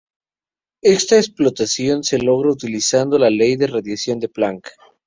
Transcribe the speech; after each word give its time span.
Esta 0.81 1.17
extrapolación 1.19 2.03
se 2.03 2.17
logra 2.17 2.49
utilizando 2.49 3.19
la 3.19 3.29
ley 3.29 3.55
de 3.55 3.67
radiación 3.67 4.19
de 4.19 4.29
Planck. 4.29 4.67